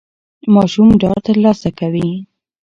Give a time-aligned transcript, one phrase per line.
[0.53, 2.09] ماشوم ډاډ ترلاسه کوي.